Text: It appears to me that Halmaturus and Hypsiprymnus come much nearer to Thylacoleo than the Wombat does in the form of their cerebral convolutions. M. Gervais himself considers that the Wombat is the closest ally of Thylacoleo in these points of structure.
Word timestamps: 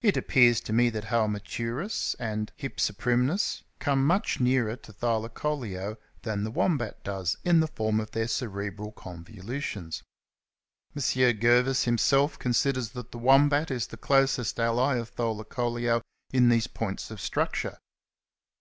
It 0.00 0.16
appears 0.16 0.60
to 0.62 0.72
me 0.72 0.90
that 0.90 1.04
Halmaturus 1.04 2.16
and 2.18 2.50
Hypsiprymnus 2.58 3.62
come 3.78 4.04
much 4.04 4.40
nearer 4.40 4.74
to 4.74 4.92
Thylacoleo 4.92 5.98
than 6.22 6.42
the 6.42 6.50
Wombat 6.50 7.04
does 7.04 7.36
in 7.44 7.60
the 7.60 7.68
form 7.68 8.00
of 8.00 8.10
their 8.10 8.26
cerebral 8.26 8.90
convolutions. 8.90 10.02
M. 10.96 11.00
Gervais 11.00 11.84
himself 11.84 12.40
considers 12.40 12.88
that 12.88 13.12
the 13.12 13.18
Wombat 13.18 13.70
is 13.70 13.86
the 13.86 13.96
closest 13.96 14.58
ally 14.58 14.96
of 14.96 15.14
Thylacoleo 15.14 16.02
in 16.32 16.48
these 16.48 16.66
points 16.66 17.12
of 17.12 17.20
structure. 17.20 17.78